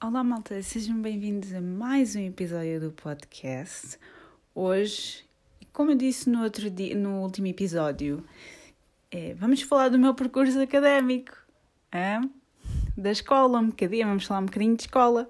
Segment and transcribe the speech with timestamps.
[0.00, 3.98] Olá, malta, sejam bem-vindos a mais um episódio do podcast.
[4.54, 5.24] Hoje,
[5.72, 8.24] como eu disse no, outro dia, no último episódio,
[9.10, 11.36] é, vamos falar do meu percurso académico,
[11.90, 12.20] é?
[12.96, 15.28] da escola, um bocadinho, vamos falar um bocadinho de escola,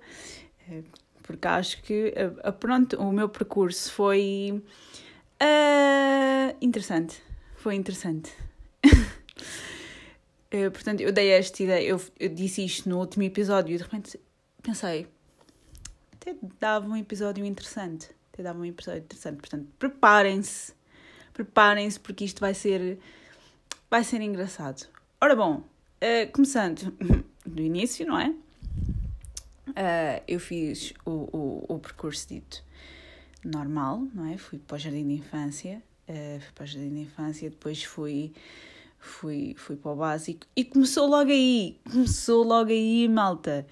[0.70, 0.82] é,
[1.22, 4.62] porque acho que a, a, pronto, o meu percurso foi
[5.42, 7.22] uh, interessante.
[7.56, 8.30] Foi interessante.
[10.74, 14.20] Portanto, eu dei esta ideia, eu, eu, disse isto no último episódio e de repente
[14.68, 15.08] pensei,
[16.12, 18.10] até dava um episódio interessante.
[18.32, 19.38] Até dava um episódio interessante.
[19.38, 20.74] Portanto, preparem-se.
[21.32, 22.98] Preparem-se porque isto vai ser.
[23.90, 24.86] Vai ser engraçado.
[25.20, 26.94] Ora bom, uh, começando
[27.46, 28.28] do início, não é?
[29.68, 32.62] Uh, eu fiz o, o, o percurso dito
[33.42, 34.36] normal, não é?
[34.36, 35.82] Fui para o jardim de infância.
[36.06, 38.34] Uh, fui para o jardim de infância, depois fui
[38.98, 43.64] fui, fui para o básico e começou logo aí, começou logo aí, malta.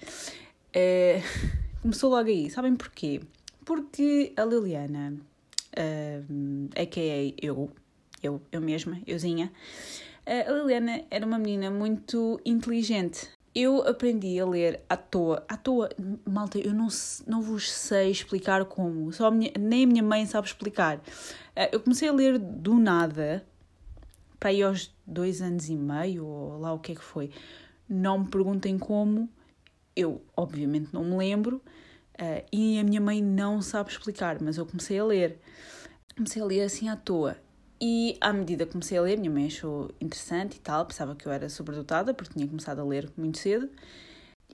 [0.73, 1.21] É,
[1.81, 3.21] começou logo aí, sabem porquê?
[3.65, 5.15] Porque a Liliana,
[5.77, 7.33] uh, a.k.a.
[7.45, 7.69] eu,
[8.21, 9.51] eu, eu mesma, euzinha,
[10.25, 13.29] a Liliana era uma menina muito inteligente.
[13.55, 15.89] Eu aprendi a ler à toa, à toa,
[16.25, 16.87] malta, eu não,
[17.25, 20.97] não vos sei explicar como, só a minha, nem a minha mãe sabe explicar.
[20.97, 23.45] Uh, eu comecei a ler do nada,
[24.39, 27.31] para aí aos dois anos e meio, ou lá o que é que foi.
[27.89, 29.27] Não me perguntem como,
[29.97, 34.65] eu obviamente não me lembro, uh, e a minha mãe não sabe explicar, mas eu
[34.65, 35.39] comecei a ler.
[36.15, 37.35] Comecei a ler assim à toa.
[37.81, 41.27] E à medida que comecei a ler, minha mãe achou interessante e tal, pensava que
[41.27, 43.69] eu era sobredotada, porque tinha começado a ler muito cedo.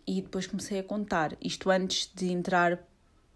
[0.07, 2.79] E depois comecei a contar, isto antes de entrar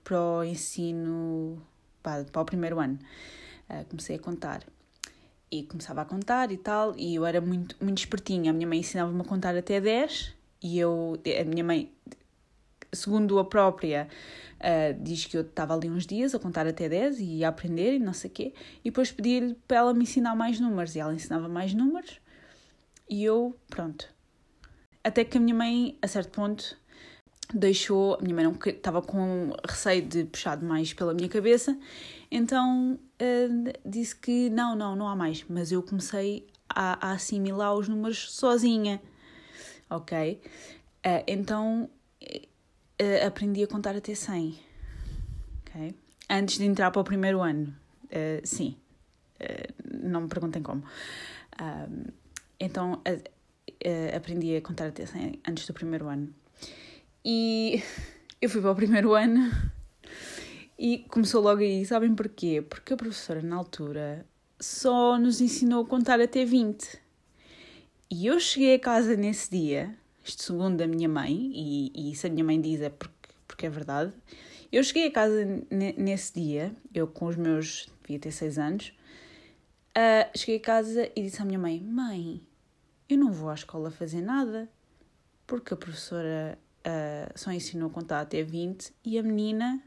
[0.03, 1.61] para o ensino,
[2.01, 2.97] para, para o primeiro ano.
[3.69, 4.63] Uh, comecei a contar
[5.51, 8.51] e começava a contar e tal, e eu era muito, muito espertinha.
[8.51, 11.91] A minha mãe ensinava-me a contar até 10 e eu, a minha mãe,
[12.91, 14.07] segundo a própria,
[14.57, 17.95] uh, diz que eu estava ali uns dias a contar até 10 e ia aprender
[17.95, 18.53] e não sei o quê,
[18.83, 22.19] e depois pedi-lhe para ela me ensinar mais números, e ela ensinava mais números,
[23.09, 24.07] e eu, pronto.
[25.03, 26.77] Até que a minha mãe, a certo ponto,
[27.53, 31.77] deixou, a minha mãe não estava com receio de puxar demais pela minha cabeça,
[32.29, 35.45] então uh, disse que não, não, não há mais.
[35.47, 39.01] Mas eu comecei a, a assimilar os números sozinha,
[39.89, 40.41] ok?
[41.05, 41.89] Uh, então
[42.21, 44.59] uh, aprendi a contar até 100,
[45.61, 45.95] ok?
[46.29, 47.73] Antes de entrar para o primeiro ano,
[48.43, 48.75] sim.
[49.89, 50.83] não me perguntem como.
[52.59, 53.01] então
[54.13, 56.33] aprendi a contar até 100 antes do primeiro ano.
[57.23, 57.81] E
[58.41, 59.49] eu fui para o primeiro ano
[60.77, 61.85] e começou logo aí.
[61.85, 62.61] Sabem porquê?
[62.61, 64.25] Porque a professora, na altura,
[64.59, 66.99] só nos ensinou a contar até 20.
[68.09, 72.25] E eu cheguei a casa nesse dia, isto segundo a minha mãe, e, e isso
[72.25, 74.13] a minha mãe diz é porque, porque é verdade.
[74.71, 78.93] Eu cheguei a casa nesse dia, eu com os meus, devia ter 6 anos,
[79.89, 82.41] uh, cheguei a casa e disse à minha mãe: Mãe,
[83.09, 84.69] eu não vou à escola fazer nada,
[85.45, 89.81] porque a professora uh, só ensinou a contar até 20 e a menina,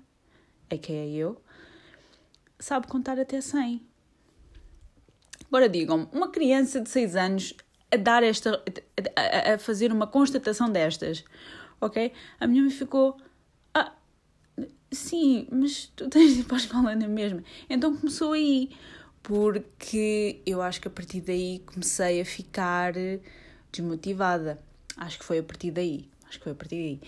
[0.71, 1.41] a que é eu,
[2.59, 3.81] sabe contar até 100.
[5.47, 7.55] Agora digam-me, uma criança de 6 anos
[7.93, 8.63] a dar esta,
[9.17, 11.25] a, a, fazer uma constatação destas,
[11.81, 12.13] ok?
[12.39, 13.17] A minha mãe ficou,
[13.75, 13.93] ah,
[14.91, 17.43] sim, mas tu tens de ir para a escola na mesma.
[17.69, 18.71] Então começou aí,
[19.23, 22.95] porque eu acho que a partir daí comecei a ficar
[23.73, 24.59] desmotivada.
[24.97, 26.09] Acho que foi a partir daí.
[26.29, 27.01] Acho que foi a partir daí.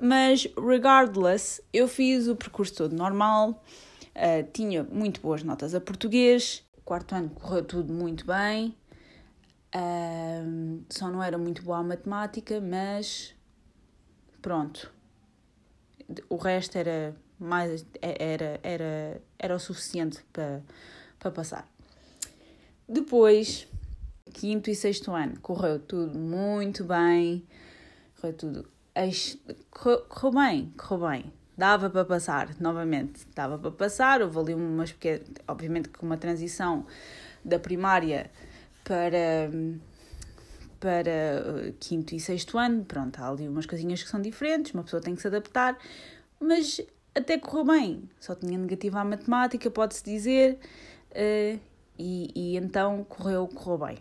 [0.00, 3.62] Mas, regardless, eu fiz o percurso todo normal,
[4.14, 8.74] uh, tinha muito boas notas a português, quarto ano correu tudo muito bem,
[10.88, 13.34] só não era muito boa a matemática, mas
[14.40, 14.92] pronto.
[16.28, 20.62] O resto era mais era era era o suficiente para
[21.18, 21.68] para passar.
[22.88, 23.68] Depois,
[24.32, 27.46] quinto e sexto ano, correu tudo muito bem
[28.20, 28.68] correu tudo.
[29.70, 31.32] Correu, bem, correu bem.
[31.56, 34.22] Dava para passar, novamente, dava para passar.
[34.22, 36.86] Houve ali umas pequenas, obviamente, com uma transição
[37.44, 38.30] da primária
[38.88, 39.50] para,
[40.80, 42.86] para uh, quinto e sexto ano.
[42.86, 45.76] Pronto, há ali umas coisinhas que são diferentes, uma pessoa tem que se adaptar,
[46.40, 46.80] mas
[47.14, 48.08] até correu bem.
[48.18, 50.58] Só tinha negativa à matemática, pode-se dizer,
[51.10, 51.60] uh,
[51.98, 53.98] e, e então correu, correu bem.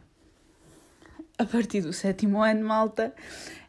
[1.38, 3.14] A partir do sétimo ano, malta,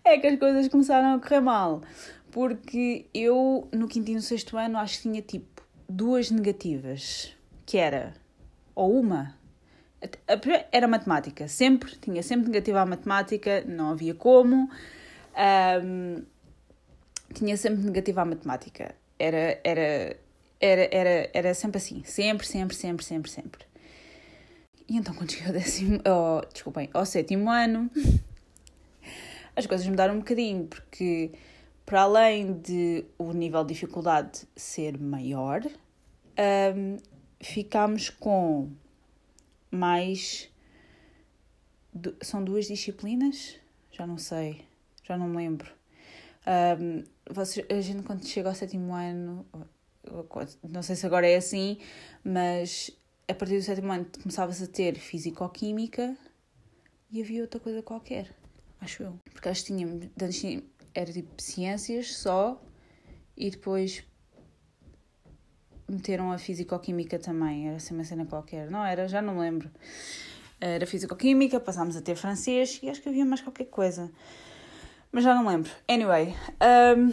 [0.04, 1.82] é que as coisas começaram a correr mal.
[2.30, 7.34] Porque eu, no quinto e no sexto ano, acho que tinha tipo duas negativas.
[7.66, 8.14] Que era,
[8.74, 9.37] ou uma,
[10.72, 11.48] era matemática.
[11.48, 14.70] Sempre, tinha sempre negativa à matemática, não havia como.
[15.84, 16.22] Um,
[17.34, 18.94] tinha sempre negativa à matemática.
[19.18, 20.16] Era, era,
[20.60, 22.02] era, era, era sempre assim.
[22.04, 23.68] Sempre, sempre, sempre, sempre, sempre.
[24.88, 27.90] E então quando cheguei ao décimo, oh, desculpem, ao sétimo ano,
[29.54, 31.32] as coisas mudaram um bocadinho, porque
[31.84, 35.62] para além de o nível de dificuldade ser maior,
[36.74, 36.96] um,
[37.40, 38.70] ficámos com
[39.70, 40.50] mais.
[42.22, 43.56] São duas disciplinas?
[43.90, 44.64] Já não sei,
[45.02, 45.72] já não me lembro.
[46.46, 49.46] Um, vocês, a gente, quando chega ao sétimo ano,
[50.68, 51.78] não sei se agora é assim,
[52.24, 52.90] mas
[53.26, 56.16] a partir do sétimo ano começavas a ter físico-química
[57.10, 58.34] e havia outra coisa qualquer,
[58.80, 59.18] acho eu.
[59.32, 60.08] Porque acho que tínhamos,
[60.94, 62.62] era tipo ciências só
[63.36, 64.04] e depois
[65.88, 69.08] meteram a físico-química também, era assim uma cena qualquer, não era?
[69.08, 69.70] Já não me lembro.
[70.60, 74.10] Era físico-química, passámos a ter francês e acho que havia mais qualquer coisa.
[75.10, 75.70] Mas já não lembro.
[75.88, 76.34] Anyway,
[76.96, 77.12] um,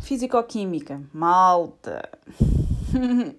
[0.00, 2.08] físico-química, malta.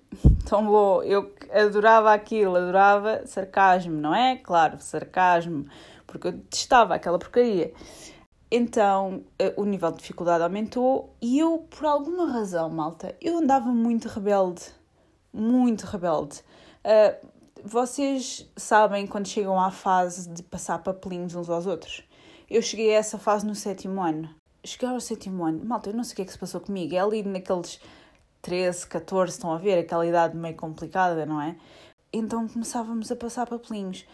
[0.48, 4.38] Tão bom, eu adorava aquilo, adorava sarcasmo, não é?
[4.38, 5.66] Claro, sarcasmo,
[6.06, 7.74] porque eu testava aquela porcaria.
[8.50, 13.68] Então eh, o nível de dificuldade aumentou e eu, por alguma razão, malta, eu andava
[13.68, 14.77] muito rebelde.
[15.38, 16.42] Muito rebelde.
[16.84, 17.28] Uh,
[17.64, 22.04] vocês sabem quando chegam à fase de passar papelinhos uns aos outros?
[22.50, 24.34] Eu cheguei a essa fase no sétimo ano.
[24.66, 26.96] Cheguei ao sétimo ano, malta, eu não sei o que é que se passou comigo.
[26.96, 27.80] É ali naqueles
[28.42, 29.78] 13, 14, estão a ver?
[29.78, 31.56] Aquela idade meio complicada, não é?
[32.12, 34.06] Então começávamos a passar papelinhos.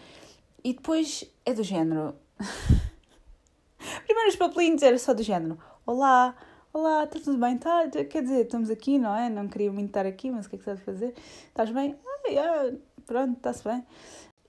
[0.61, 2.15] E depois é do género.
[4.05, 6.35] Primeiro os papelinhos era só do género: Olá,
[6.73, 7.55] olá, está tudo bem?
[7.57, 9.29] Tá, quer dizer, estamos aqui, não é?
[9.29, 11.13] Não queria muito estar aqui, mas o que é que estás a fazer?
[11.47, 11.95] Estás bem?
[12.03, 13.85] Ah, yeah, pronto, está-se bem.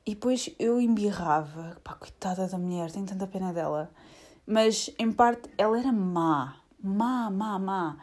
[0.06, 3.90] E depois eu embirrava, pá, coitada da mulher, tenho tanta pena dela.
[4.46, 7.98] Mas em parte ela era má, má, má, má.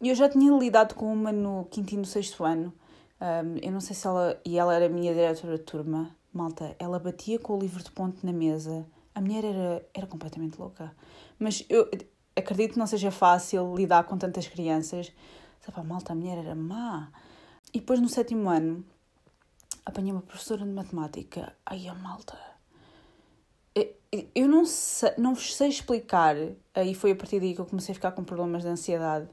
[0.00, 2.72] E eu já tinha lidado com uma no quinto e no sexto ano.
[3.20, 4.40] Um, eu não sei se ela.
[4.44, 6.14] E ela era a minha diretora de turma.
[6.32, 8.86] Malta, ela batia com o livro de ponto na mesa.
[9.14, 10.92] A mulher era, era completamente louca.
[11.38, 11.88] Mas eu
[12.36, 15.12] acredito que não seja fácil lidar com tantas crianças.
[15.60, 17.10] Sabe, malta, a mulher era má.
[17.72, 18.84] E depois no sétimo ano,
[19.84, 21.52] apanhei uma professora de matemática.
[21.64, 22.38] Ai, a malta.
[24.34, 26.36] Eu não sei, não vos sei explicar.
[26.74, 29.28] Aí foi a partir daí que eu comecei a ficar com problemas de ansiedade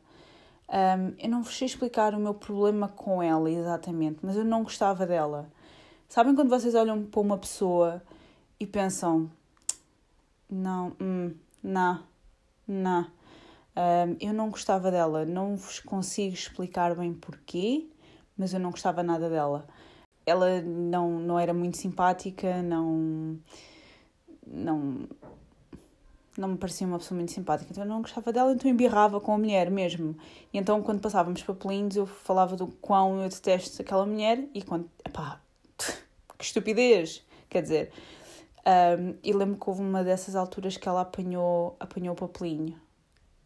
[0.73, 4.63] um, eu não vos sei explicar o meu problema com ela exatamente, mas eu não
[4.63, 5.47] gostava dela.
[6.09, 8.01] Sabem quando vocês olham para uma pessoa
[8.59, 9.29] e pensam:
[10.49, 11.99] não, hum, não,
[12.67, 13.05] não.
[13.75, 17.87] Um, eu não gostava dela, não vos consigo explicar bem porquê,
[18.37, 19.67] mas eu não gostava nada dela.
[20.25, 23.39] Ela não, não era muito simpática, não,
[24.45, 25.07] não,
[26.37, 29.33] não me parecia uma pessoa muito simpática, então eu não gostava dela, então embirrava com
[29.33, 30.15] a mulher mesmo.
[30.53, 34.89] E então quando passávamos papelinhos eu falava do quão eu detesto aquela mulher e quando,
[35.11, 35.41] pá,
[36.37, 37.91] que estupidez, quer dizer.
[38.65, 42.79] Um, e lembro que houve uma dessas alturas que ela apanhou, apanhou o papelinho.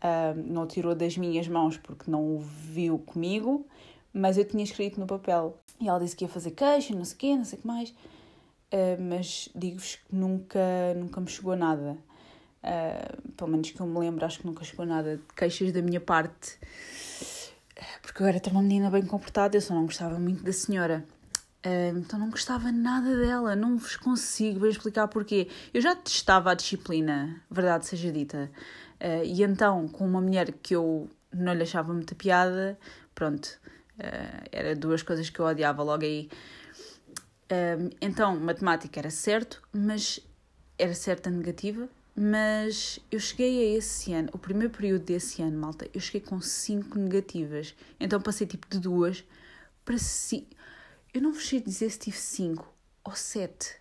[0.03, 3.65] Um, não tirou das minhas mãos porque não o viu comigo,
[4.13, 5.57] mas eu tinha escrito no papel.
[5.79, 7.67] E ela disse que ia fazer queixa, não sei o quê, não sei o que
[7.67, 7.89] mais.
[7.89, 11.97] Uh, mas digo-vos que nunca, nunca me chegou nada.
[12.63, 15.81] Uh, pelo menos que eu me lembro, acho que nunca chegou nada de queixas da
[15.81, 16.59] minha parte,
[18.01, 21.05] porque eu era uma menina bem comportada, eu só não gostava muito da senhora.
[21.67, 25.49] Uh, então não gostava nada dela, não vos consigo bem explicar porquê.
[25.73, 28.49] Eu já testava a disciplina, verdade seja dita,
[29.01, 32.79] uh, e então com uma mulher que eu não lhe achava muita piada,
[33.13, 33.59] pronto,
[34.51, 36.29] era duas coisas que eu odiava logo aí.
[37.99, 40.19] então, matemática era certo, mas
[40.79, 45.89] era certa negativa, mas eu cheguei a esse ano, o primeiro período desse ano, malta,
[45.93, 47.75] eu cheguei com 5 negativas.
[47.99, 49.23] Então passei tipo de duas
[49.83, 50.56] para 5.
[51.17, 52.71] Eu não vos sei dizer se tive 5
[53.03, 53.75] ou 7.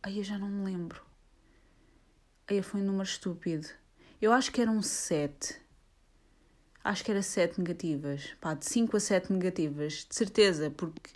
[0.00, 1.04] Aí eu já não me lembro.
[2.46, 3.66] Aí foi um número estúpido.
[4.22, 5.60] Eu acho que eram 7.
[6.84, 8.28] Acho que era 7 negativas.
[8.40, 10.06] Pá, de 5 a 7 negativas.
[10.08, 11.10] De certeza, porque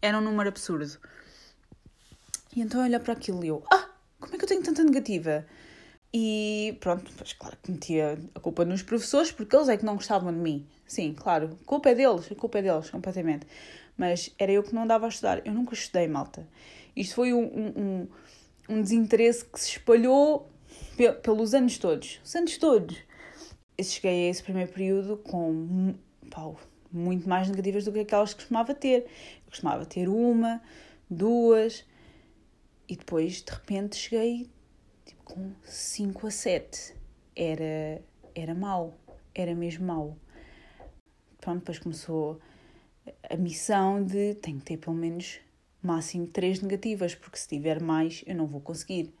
[0.00, 1.00] era um número absurdo.
[2.54, 3.64] E então eu olho para aquilo e eu.
[3.72, 3.90] Ah!
[4.20, 5.44] como é que eu tenho tanta negativa?
[6.14, 9.96] E pronto, pois claro que metia a culpa nos professores porque eles é que não
[9.96, 10.64] gostavam de mim.
[10.86, 13.48] Sim, claro, a culpa é deles, a culpa é deles, completamente.
[13.98, 15.44] Mas era eu que não andava a estudar.
[15.44, 16.48] Eu nunca estudei, malta.
[16.96, 18.08] Isto foi um, um,
[18.68, 20.48] um desinteresse que se espalhou
[20.96, 22.20] pe pelos anos todos.
[22.24, 22.96] Os anos todos.
[23.76, 25.94] Eu cheguei a esse primeiro período com
[26.30, 26.58] pau,
[26.90, 29.02] muito mais negativas do que aquelas que costumava ter.
[29.02, 30.62] Eu costumava ter uma,
[31.10, 31.84] duas,
[32.88, 34.48] e depois, de repente, cheguei
[35.04, 36.94] tipo, com 5 a 7.
[37.36, 38.02] Era,
[38.34, 38.94] era mau.
[39.34, 40.16] era mesmo mau.
[41.38, 42.40] Pronto, depois começou
[43.28, 45.40] a missão de tenho que ter pelo menos
[45.82, 49.12] máximo três negativas, porque se tiver mais eu não vou conseguir.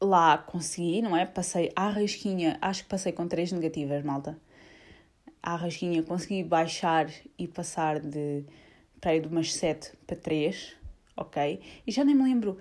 [0.00, 1.24] Lá consegui, não é?
[1.24, 4.38] Passei à rasquinha, acho que passei com três negativas, malta.
[5.42, 8.44] À rasquinha consegui baixar e passar de
[9.20, 10.74] de umas sete para três,
[11.14, 11.60] ok?
[11.86, 12.58] E já nem me lembro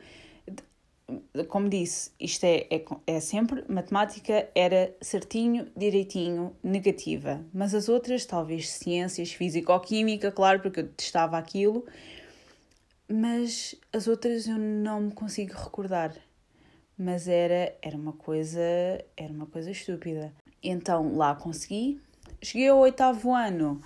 [1.48, 7.44] como disse, isto é, é, é, sempre, matemática era certinho, direitinho, negativa.
[7.54, 11.86] Mas as outras, talvez ciências, físico-química, claro, porque eu testava aquilo.
[13.08, 16.16] Mas as outras eu não me consigo recordar.
[16.98, 18.62] Mas era, era uma coisa,
[19.18, 20.34] era uma coisa estúpida.
[20.62, 22.00] Então lá consegui.
[22.42, 23.82] Cheguei ao oitavo ano.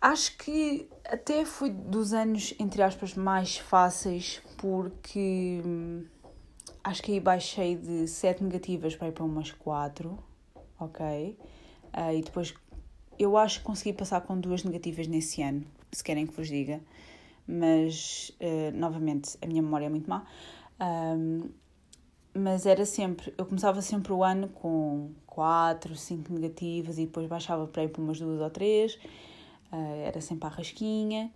[0.00, 6.04] Acho que até foi dos anos, entre aspas, mais fáceis porque hum,
[6.84, 10.18] acho que aí baixei de 7 negativas para ir para umas 4,
[10.78, 11.38] ok?
[11.96, 12.54] Uh, e depois
[13.18, 16.78] eu acho que consegui passar com duas negativas nesse ano, se querem que vos diga,
[17.48, 20.26] mas uh, novamente a minha memória é muito má.
[20.78, 21.48] Um,
[22.34, 27.66] mas era sempre, eu começava sempre o ano com 4, 5 negativas e depois baixava
[27.66, 28.96] para ir para umas duas ou três,
[29.72, 31.32] uh, era sempre a rasquinha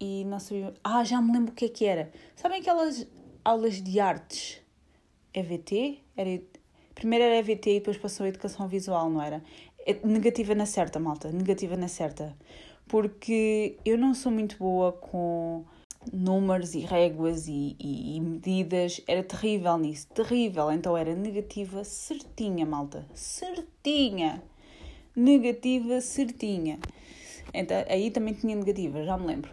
[0.00, 0.74] e não sabia.
[0.82, 2.10] Ah, já me lembro o que é que era.
[2.36, 3.06] Sabem aquelas
[3.44, 4.60] aulas de artes?
[5.32, 6.00] EVT?
[6.16, 6.40] Era...
[6.94, 9.42] Primeiro era EVT e depois passou a educação visual, não era?
[9.86, 11.30] É negativa na certa, malta.
[11.32, 12.36] Negativa na certa.
[12.86, 15.64] Porque eu não sou muito boa com
[16.12, 19.00] números e réguas e, e, e, medidas.
[19.06, 20.08] Era terrível nisso.
[20.14, 20.70] Terrível.
[20.70, 23.06] Então era negativa certinha, malta.
[23.14, 24.42] Certinha.
[25.16, 26.78] Negativa certinha.
[27.52, 29.50] Então, aí também tinha negativa, já me lembro.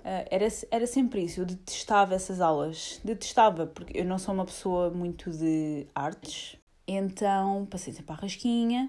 [0.00, 4.44] Uh, era, era sempre isso, eu detestava essas aulas, detestava, porque eu não sou uma
[4.44, 8.88] pessoa muito de artes, então passei sempre à rasquinha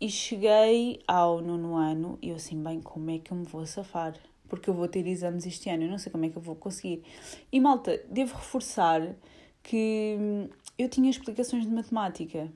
[0.00, 3.66] e cheguei ao nono ano e eu assim, bem, como é que eu me vou
[3.66, 4.14] safar?
[4.48, 6.56] Porque eu vou ter exames este ano, eu não sei como é que eu vou
[6.56, 7.02] conseguir.
[7.52, 9.14] E malta, devo reforçar
[9.62, 10.48] que hum,
[10.78, 12.50] eu tinha explicações de matemática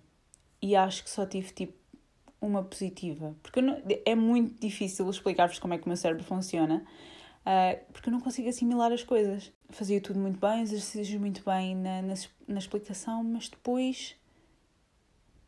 [0.61, 1.75] e acho que só tive tipo
[2.41, 6.85] uma positiva, porque não, é muito difícil explicar-vos como é que o meu cérebro funciona
[7.93, 9.53] porque eu não consigo assimilar as coisas.
[9.71, 12.15] Fazia tudo muito bem, exercícios muito bem na, na,
[12.47, 14.17] na explicação, mas depois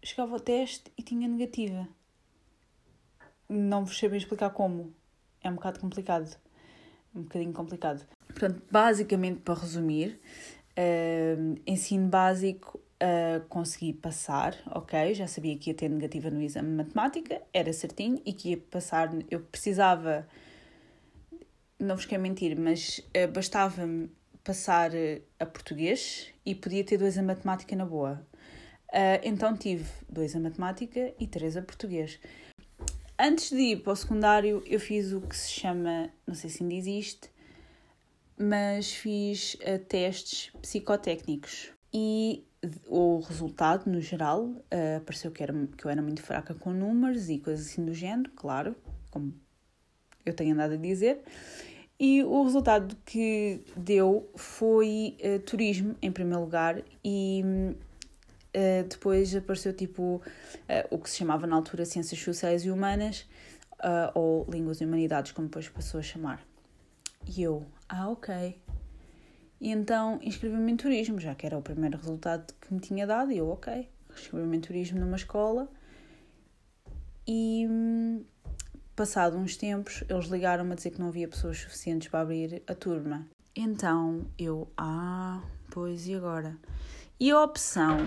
[0.02, 1.88] chegava ao teste e tinha negativa.
[3.48, 4.92] Não vos sei bem explicar como.
[5.42, 6.36] É um bocado complicado.
[7.14, 8.06] Um bocadinho complicado.
[8.26, 10.20] Portanto, basicamente, para resumir,
[10.76, 15.14] uh, ensino básico uh, consegui passar, ok?
[15.14, 18.56] Já sabia que ia ter negativa no exame de matemática, era certinho, e que ia
[18.56, 19.10] passar.
[19.30, 20.26] Eu precisava
[21.85, 24.11] não vos quero mentir, mas uh, bastava-me
[24.43, 28.26] passar uh, a português e podia ter dois a matemática na boa.
[28.88, 32.19] Uh, então tive dois a matemática e três a português.
[33.19, 36.62] Antes de ir para o secundário, eu fiz o que se chama, não sei se
[36.62, 37.31] ainda existe,
[38.37, 39.57] mas fiz
[39.88, 41.71] testes psicotécnicos.
[41.93, 42.45] E
[42.88, 44.50] o resultado, no geral,
[45.07, 48.33] pareceu que, era, que eu era muito fraca com números e coisas assim do género,
[48.33, 48.75] claro,
[49.12, 49.33] como
[50.25, 51.23] eu tenho nada a dizer.
[51.98, 59.72] E o resultado que deu foi uh, turismo, em primeiro lugar, e uh, depois apareceu
[59.72, 60.22] tipo uh,
[60.90, 63.26] o que se chamava na altura Ciências Sociais e Humanas,
[64.14, 66.42] ou Línguas e Humanidades, como depois passou a chamar.
[67.36, 68.58] E eu, ah, ok.
[69.60, 73.30] E então inscrevi-me em turismo, já que era o primeiro resultado que me tinha dado,
[73.30, 73.86] e eu, ok.
[74.10, 75.68] Inscrevi-me em turismo numa escola
[77.26, 78.24] e hum,
[78.96, 82.76] Passado uns tempos, eles ligaram-me a dizer que não havia pessoas suficientes para abrir a
[82.76, 83.26] turma.
[83.56, 86.56] Então eu, ah, pois e agora?
[87.18, 87.98] E a opção,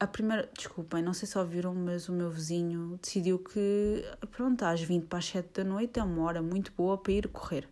[0.00, 4.80] a primeira, desculpem, não sei se ouviram, mas o meu vizinho decidiu que, pronto, às
[4.80, 7.68] 20 para as 7 da noite é uma hora muito boa para ir correr.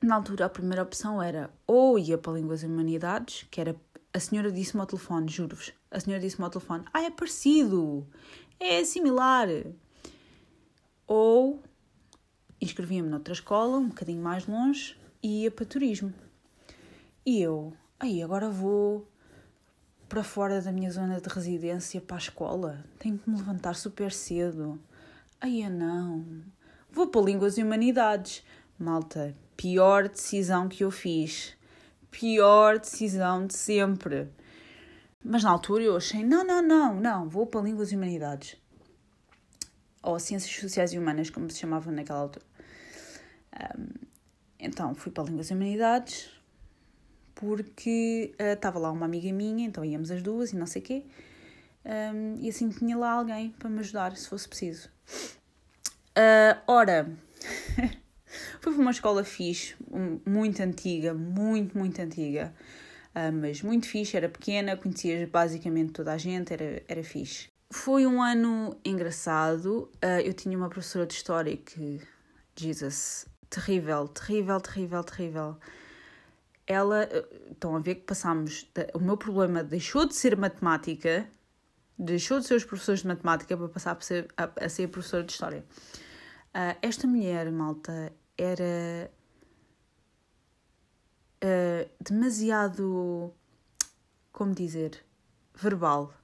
[0.00, 3.74] Na altura, a primeira opção era ou ia para Línguas e Humanidades, que era.
[4.14, 5.72] A senhora disse-me ao telefone, juro-vos.
[5.90, 8.06] A senhora disse-me ao telefone: Ah, é parecido!
[8.60, 9.48] É similar!
[11.08, 11.62] Ou
[12.60, 16.12] inscrevia-me noutra escola, um bocadinho mais longe, e ia para turismo.
[17.24, 19.08] E eu, aí agora vou
[20.08, 24.12] para fora da minha zona de residência para a escola, tenho que me levantar super
[24.12, 24.78] cedo.
[25.40, 26.24] Aí eu não,
[26.90, 28.44] vou para Línguas e Humanidades.
[28.78, 31.56] Malta, pior decisão que eu fiz.
[32.10, 34.28] Pior decisão de sempre.
[35.22, 38.56] Mas na altura eu achei, não, não, não, não, vou para Línguas e Humanidades
[40.02, 42.44] ou Ciências Sociais e Humanas, como se chamava naquela altura.
[43.78, 44.08] Um,
[44.58, 46.30] então fui para Línguas e Humanidades,
[47.34, 50.84] porque uh, estava lá uma amiga minha, então íamos as duas e não sei o
[50.84, 51.04] quê.
[51.84, 54.90] Um, e assim tinha lá alguém para me ajudar se fosse preciso.
[56.16, 57.08] Uh, ora,
[58.60, 59.76] foi para uma escola fixe,
[60.26, 62.52] muito antiga, muito, muito antiga,
[63.14, 67.48] uh, mas muito fixe, era pequena, conhecias basicamente toda a gente, era, era fixe.
[67.70, 72.00] Foi um ano engraçado, uh, eu tinha uma professora de História que,
[72.56, 75.58] Jesus, terrível, terrível, terrível, terrível.
[76.66, 77.06] Ela,
[77.50, 81.28] estão a ver que passámos, o meu problema deixou de ser matemática,
[81.98, 85.24] deixou de ser os professores de matemática para passar a ser, a, a ser professora
[85.24, 85.64] de história.
[86.54, 89.10] Uh, esta mulher, malta, era
[91.44, 93.34] uh, demasiado,
[94.32, 95.04] como dizer,
[95.54, 96.14] verbal,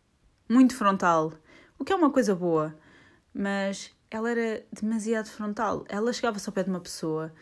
[0.49, 1.33] muito frontal,
[1.79, 2.77] o que é uma coisa boa,
[3.33, 5.85] mas ela era demasiado frontal.
[5.89, 7.33] Ela chegava-se ao pé de uma pessoa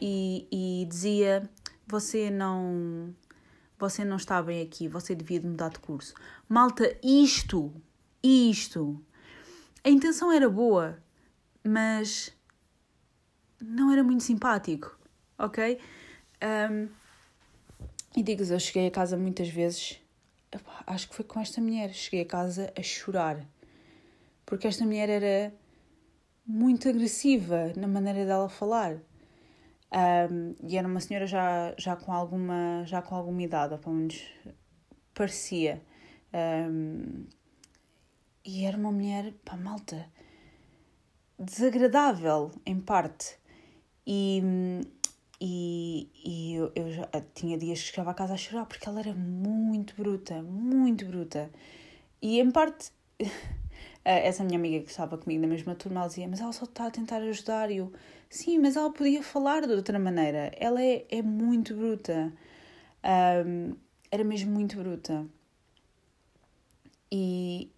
[0.00, 1.48] e, e dizia
[1.86, 3.14] você não
[3.78, 6.14] você não está bem aqui, você devia mudar de curso.
[6.48, 7.74] Malta, isto,
[8.22, 9.04] isto.
[9.82, 11.02] A intenção era boa,
[11.64, 12.32] mas
[13.60, 14.96] não era muito simpático,
[15.36, 15.80] ok?
[16.70, 16.88] Um,
[18.16, 20.00] e digo eu cheguei a casa muitas vezes,
[20.86, 23.46] acho que foi com esta mulher, cheguei a casa a chorar,
[24.44, 25.54] porque esta mulher era
[26.46, 28.96] muito agressiva na maneira dela falar.
[29.92, 33.94] Um, e era uma senhora já, já, com alguma, já com alguma idade, ou pelo
[33.94, 34.24] menos
[35.14, 35.82] parecia.
[36.32, 37.26] Um,
[38.44, 40.08] e era uma mulher, pá, malta,
[41.38, 43.38] desagradável, em parte.
[44.06, 44.42] E,
[45.44, 49.00] e, e eu, eu já, tinha dias que chegava a casa a chorar porque ela
[49.00, 51.50] era muito bruta, muito bruta.
[52.22, 52.92] E em parte,
[54.04, 56.86] essa minha amiga que estava comigo na mesma turma, ela dizia: Mas ela só está
[56.86, 57.72] a tentar ajudar.
[57.72, 57.92] E eu,
[58.30, 60.52] Sim, mas ela podia falar de outra maneira.
[60.56, 62.32] Ela é, é muito bruta.
[63.44, 63.74] Um,
[64.12, 65.26] era mesmo muito bruta.
[67.10, 67.68] E,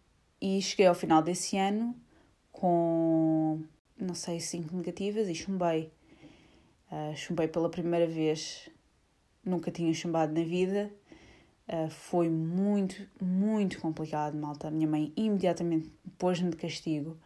[0.41, 1.97] e cheguei ao final desse ano
[2.53, 3.65] com,
[3.99, 5.91] não sei, cinco negativas e chumbei.
[6.91, 8.69] Uh, chumbei pela primeira vez.
[9.45, 10.91] Nunca tinha chumbado na vida.
[11.69, 14.69] Uh, foi muito, muito complicado, malta.
[14.69, 17.17] A minha mãe imediatamente pôs-me de castigo.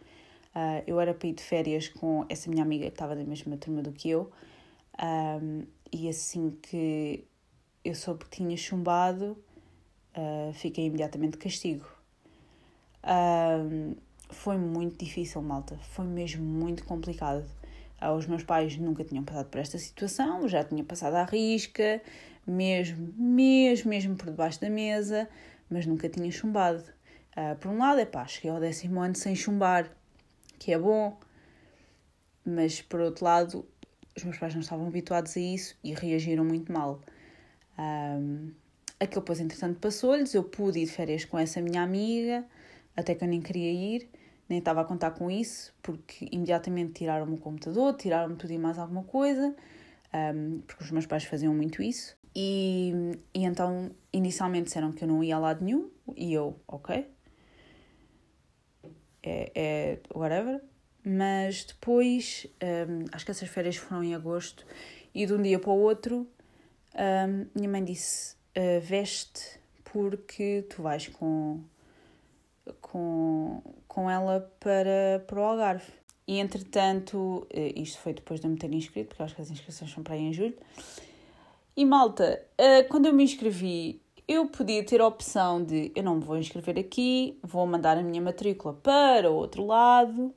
[0.54, 3.56] Uh, eu era para ir de férias com essa minha amiga que estava na mesma
[3.56, 4.32] turma do que eu,
[5.00, 7.24] um, e assim que
[7.84, 9.38] eu soube que tinha chumbado,
[10.16, 11.86] uh, fiquei imediatamente de castigo.
[13.04, 13.94] Um,
[14.30, 17.48] foi muito difícil, malta, foi mesmo muito complicado.
[18.00, 22.00] Uh, os meus pais nunca tinham passado por esta situação, já tinha passado à risca,
[22.46, 25.28] mesmo, mesmo, mesmo por debaixo da mesa,
[25.68, 26.82] mas nunca tinha chumbado.
[27.36, 29.90] Uh, por um lado, é pá, cheguei ao décimo ano sem chumbar,
[30.58, 31.18] que é bom,
[32.44, 33.66] mas por outro lado,
[34.16, 37.00] os meus pais não estavam habituados a isso e reagiram muito mal.
[37.78, 38.50] Um,
[38.98, 40.34] aquilo entretanto, passou-lhes.
[40.34, 42.44] Eu pude ir de férias com essa minha amiga,
[42.96, 44.10] até que eu nem queria ir,
[44.48, 48.78] nem estava a contar com isso, porque imediatamente tiraram-me o computador, tiraram-me tudo e mais
[48.78, 49.54] alguma coisa,
[50.34, 52.16] um, porque os meus pais faziam muito isso.
[52.34, 52.92] E,
[53.34, 57.06] e então, inicialmente disseram que eu não ia a lado nenhum, e eu, ok,
[59.22, 60.62] é, é whatever.
[61.04, 64.66] Mas depois, um, acho que essas férias foram em agosto,
[65.14, 66.26] e de um dia para o outro,
[66.94, 71.62] um, minha mãe disse: uh, veste porque tu vais com,
[72.80, 75.92] com, com ela para, para o Algarve.
[76.26, 79.50] E entretanto, uh, isto foi depois de eu me ter inscrito, porque acho que as
[79.50, 80.56] inscrições são para aí em julho.
[81.76, 86.16] E malta, uh, quando eu me inscrevi, eu podia ter a opção de eu não
[86.16, 90.34] me vou inscrever aqui, vou mandar a minha matrícula para o outro lado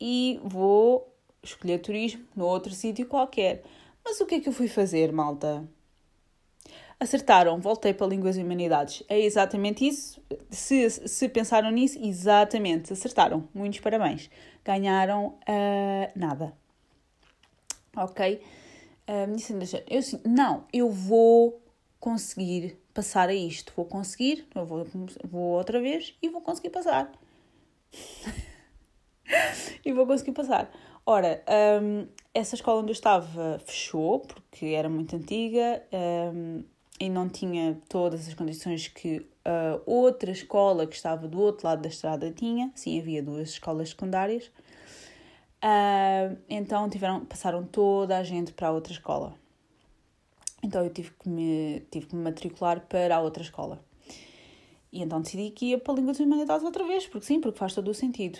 [0.00, 3.62] e vou escolher turismo no outro sítio qualquer.
[4.04, 5.68] Mas o que é que eu fui fazer, malta?
[7.00, 9.04] Acertaram, voltei para Línguas e Humanidades.
[9.08, 10.20] É exatamente isso.
[10.50, 13.48] Se, se pensaram nisso, exatamente, acertaram.
[13.54, 14.28] Muitos parabéns.
[14.64, 16.52] Ganharam uh, nada.
[17.96, 18.42] Ok?
[19.08, 21.62] Uh, eu, não, eu vou
[22.00, 23.72] conseguir passar a isto.
[23.76, 24.84] Vou conseguir, eu vou,
[25.24, 27.12] vou outra vez e vou conseguir passar.
[29.84, 30.68] e vou conseguir passar.
[31.06, 31.42] Ora,
[31.80, 35.82] um, essa escola onde eu estava fechou porque era muito antiga
[36.34, 36.64] um,
[37.00, 41.82] e não tinha todas as condições que a outra escola que estava do outro lado
[41.82, 42.70] da estrada tinha.
[42.74, 44.50] Sim, havia duas escolas secundárias.
[45.58, 49.34] Uh, então tiveram, passaram toda a gente para a outra escola.
[50.62, 53.82] Então eu tive que me, tive que me matricular para a outra escola.
[54.92, 57.58] E então decidi que ia para a Língua das Humanidades outra vez, porque sim, porque
[57.58, 58.38] faz todo o sentido.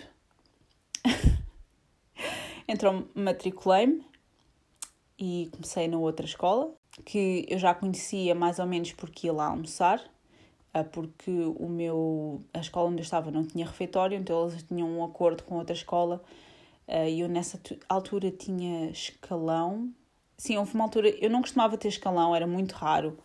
[2.67, 4.05] então matriculei-me
[5.17, 6.73] e comecei na outra escola.
[7.05, 9.99] Que eu já conhecia mais ou menos porque ia lá almoçar,
[10.75, 14.89] uh, porque o meu, a escola onde eu estava não tinha refeitório, então eles tinham
[14.89, 16.21] um acordo com outra escola
[16.87, 19.91] uh, e eu nessa altura tinha escalão.
[20.37, 23.17] Sim, houve uma altura, eu não costumava ter escalão, era muito raro.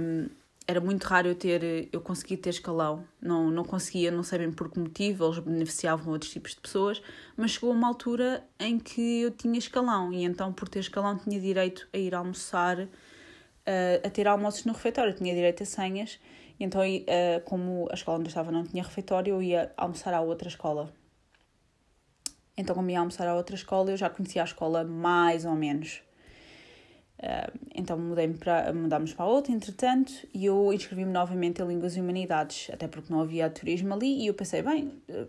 [0.00, 0.28] Um,
[0.66, 3.04] era muito raro eu ter, eu conseguir ter escalão.
[3.20, 7.02] Não, não conseguia, não sei bem por que motivo, eles beneficiavam outros tipos de pessoas,
[7.36, 11.38] mas chegou uma altura em que eu tinha escalão e então por ter escalão tinha
[11.38, 12.88] direito a ir almoçar, uh,
[14.06, 16.18] a ter almoços no refeitório, tinha direito a senhas.
[16.58, 20.14] E então, uh, como a escola onde eu estava não tinha refeitório, eu ia almoçar
[20.14, 20.92] à outra escola.
[22.56, 26.00] Então, como ia almoçar à outra escola, eu já conhecia a escola mais ou menos.
[27.18, 32.00] Uh, então mudei para, mudámos para outra, entretanto, e eu inscrevi-me novamente em Línguas e
[32.00, 35.28] Humanidades, até porque não havia turismo ali, e eu pensei, bem, uh,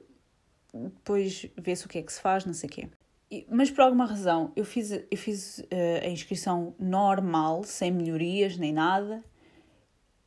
[0.74, 2.90] depois vê-se o que é que se faz, não sei o quê.
[3.30, 8.58] E, mas por alguma razão, eu fiz, eu fiz uh, a inscrição normal, sem melhorias
[8.58, 9.24] nem nada,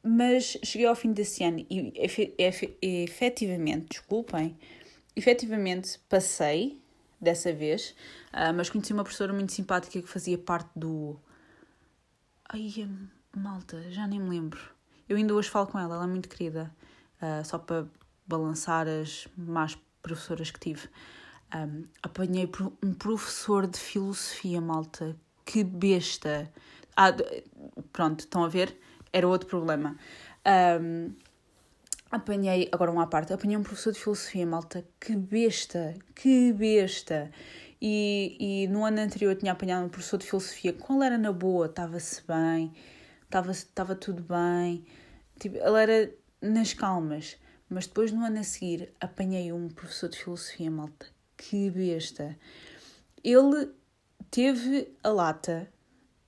[0.02, 4.56] mas cheguei ao fim desse ano e efe, efe, efetivamente, desculpem,
[5.16, 6.80] efetivamente passei
[7.20, 7.96] dessa vez,
[8.54, 11.18] mas conheci uma professora muito simpática que fazia parte do
[12.50, 12.88] Ai,
[13.36, 14.58] malta, já nem me lembro.
[15.06, 16.74] Eu ainda hoje falo com ela, ela é muito querida.
[17.20, 17.86] Uh, só para
[18.26, 20.88] balançar as más professoras que tive.
[21.54, 22.50] Um, apanhei
[22.82, 25.14] um professor de filosofia, malta.
[25.44, 26.50] Que besta.
[26.96, 27.08] Ah,
[27.92, 28.74] pronto, estão a ver?
[29.12, 29.94] Era outro problema.
[30.80, 31.12] Um,
[32.10, 34.86] apanhei, agora uma à parte, apanhei um professor de filosofia, malta.
[34.98, 37.30] Que besta, que besta.
[37.80, 41.66] E, e no ano anterior tinha apanhado um professor de filosofia, ele era na boa,
[41.66, 42.72] estava-se bem,
[43.24, 44.84] estava tudo bem,
[45.38, 47.36] tipo, ele era nas calmas.
[47.70, 52.36] Mas depois no ano a seguir apanhei um professor de filosofia, malta, que besta.
[53.22, 53.70] Ele
[54.30, 55.68] teve a lata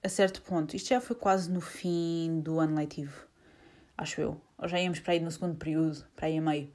[0.02, 3.26] a certo ponto, isto já foi quase no fim do ano letivo,
[3.96, 6.72] acho eu, ou já íamos para aí no segundo período, para aí a meio.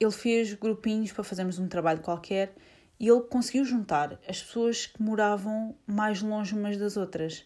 [0.00, 2.54] Ele fez grupinhos para fazermos um trabalho qualquer
[2.98, 7.44] e ele conseguiu juntar as pessoas que moravam mais longe umas das outras.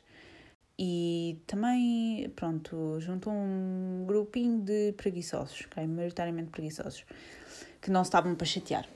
[0.79, 5.87] E também, pronto, juntou um grupinho de preguiçosos, okay?
[5.87, 7.05] maioritariamente preguiçosos,
[7.81, 8.87] que não estavam para chatear.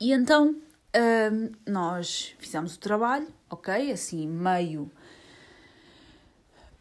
[0.00, 0.56] E então
[0.96, 3.92] hum, nós fizemos o trabalho, ok?
[3.92, 4.90] Assim, meio.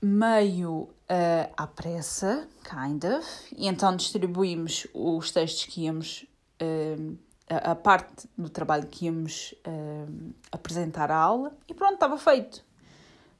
[0.01, 3.27] meio uh, à pressa, kind of.
[3.57, 6.25] E então distribuímos os textos que íamos.
[6.61, 7.17] Uh,
[7.49, 12.63] a, parte do trabalho que íamos uh, apresentar à aula e pronto, estava feito.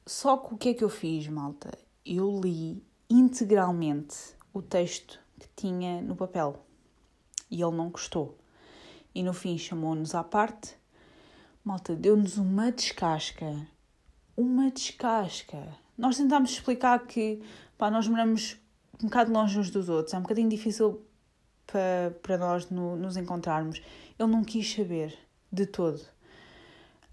[0.04, 1.76] Só que o que é que eu fiz, malta?
[2.04, 4.16] Eu li integralmente
[4.52, 6.64] o texto que tinha no papel
[7.50, 8.38] e ele não gostou.
[9.14, 10.76] E no fim chamou-nos à parte.
[11.64, 13.66] Malta, deu-nos uma descasca.
[14.36, 15.76] Uma descasca.
[15.98, 17.42] Nós tentámos explicar que
[17.76, 18.56] pá, nós moramos
[19.02, 20.14] um bocado longe uns dos outros.
[20.14, 21.04] É um bocadinho difícil
[21.66, 23.80] para, para nós no, nos encontrarmos.
[24.18, 25.16] Ele não quis saber
[25.52, 26.00] de todo.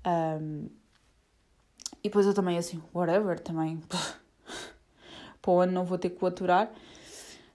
[0.06, 0.70] Um,
[2.04, 3.82] e depois eu também, assim, whatever, também.
[5.42, 6.72] para o ano não vou ter que o aturar.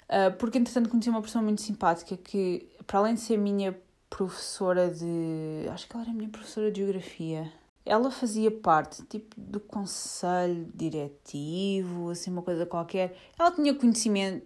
[0.08, 4.90] Uh, porque, entretanto, conheci uma pessoa muito simpática que, para além de ser minha professora
[4.90, 5.68] de.
[5.70, 7.52] Acho que ela era minha professora de Geografia
[7.88, 13.16] ela fazia parte tipo do conselho diretivo, assim uma coisa qualquer.
[13.38, 14.44] Ela tinha conhecimento,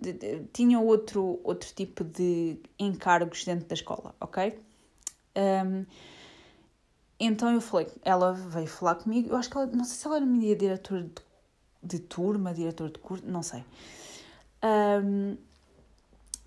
[0.52, 4.61] tinha outro outro tipo de encargos dentro da escola, ok?
[5.37, 5.85] Um,
[7.18, 9.31] então eu falei, ela veio falar comigo.
[9.31, 11.12] Eu acho que ela, não sei se ela era minha diretora de,
[11.83, 13.64] de turma, diretora de curso, não sei.
[14.62, 15.37] Um,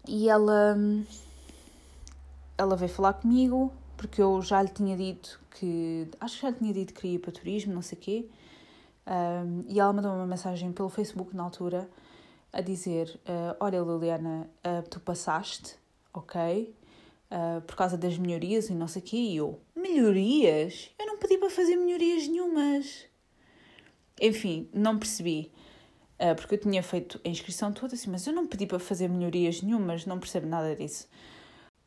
[0.07, 0.77] e ela
[2.57, 6.07] ela veio falar comigo porque eu já lhe tinha dito que.
[6.19, 8.29] Acho que já lhe tinha dito que queria ir para turismo, não sei o quê.
[9.07, 11.89] Um, e ela mandou uma mensagem pelo Facebook na altura
[12.51, 15.75] a dizer: uh, Olha, Liliana, uh, tu passaste,
[16.13, 16.73] ok?
[17.31, 19.17] Uh, por causa das melhorias e não sei o quê.
[19.17, 20.91] E eu: Melhorias?
[20.99, 23.05] Eu não pedi para fazer melhorias nenhumas.
[24.21, 25.51] Enfim, não percebi.
[26.37, 29.61] porque eu tinha feito a inscrição toda assim, mas eu não pedi para fazer melhorias
[29.61, 31.05] nenhumas, não percebo nada disso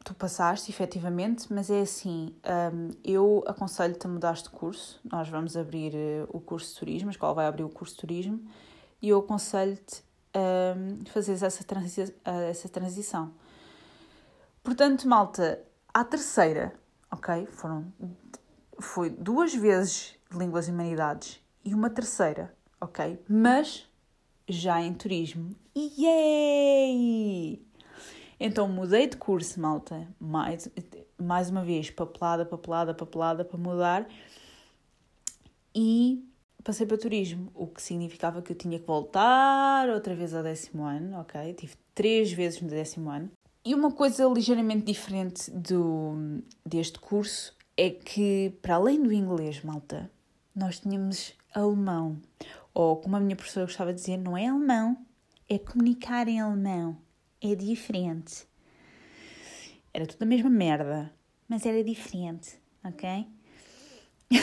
[0.08, 2.34] tu passaste, efetivamente, mas é assim,
[2.72, 4.98] um, eu aconselho-te a mudar de curso.
[5.04, 8.00] Nós vamos abrir uh, o curso de turismo, a escola vai abrir o curso de
[8.00, 8.40] turismo,
[9.02, 13.34] e eu aconselho-te a um, fazer essa, transi uh, essa transição.
[14.64, 16.72] Portanto, malta, a terceira,
[17.12, 17.44] ok?
[17.44, 17.92] Foram,
[18.80, 23.22] foi duas vezes de Línguas e Humanidades e uma terceira, ok?
[23.28, 23.86] Mas
[24.48, 25.54] já em turismo.
[25.76, 27.67] Yay!
[28.40, 30.68] Então mudei de curso, malta, mais,
[31.18, 34.08] mais uma vez, papelada, papelada, papelada para mudar.
[35.74, 36.24] E
[36.62, 40.84] passei para turismo, o que significava que eu tinha que voltar outra vez ao décimo
[40.84, 41.54] ano, ok?
[41.54, 43.30] Tive três vezes no décimo ano.
[43.64, 50.10] E uma coisa ligeiramente diferente do, deste curso é que, para além do inglês, malta,
[50.54, 52.18] nós tínhamos alemão.
[52.72, 54.96] Ou, como a minha professora gostava de dizer, não é alemão,
[55.48, 56.96] é comunicar em alemão.
[57.40, 58.46] É diferente.
[59.94, 61.12] Era tudo a mesma merda,
[61.48, 63.26] mas era diferente, ok?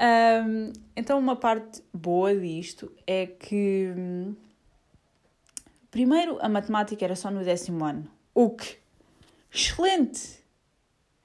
[0.00, 3.92] um, então, uma parte boa disto é que,
[5.90, 8.78] primeiro, a matemática era só no décimo ano, o que,
[9.52, 10.42] excelente,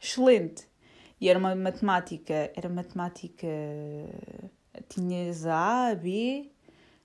[0.02, 0.70] excelente.
[1.20, 3.48] E era uma matemática, era matemática,
[4.90, 6.52] tinhas a A, a B,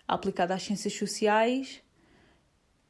[0.09, 1.83] aplicada às ciências sociais,